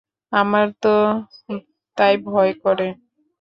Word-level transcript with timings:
আমার 0.31 0.67
তো 0.81 0.93
তাই 1.97 2.13
ভয় 2.25 2.51
করে। 2.63 2.87